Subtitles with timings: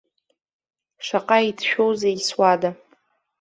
[1.05, 2.69] Шаҟа иҭшәоузеи суада.